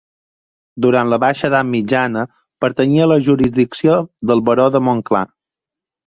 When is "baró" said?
4.49-4.65